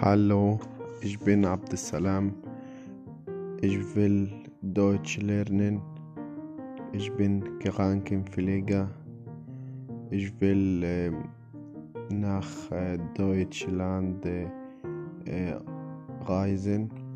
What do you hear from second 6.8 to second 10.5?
Ich bin Krankenpfleger. Ich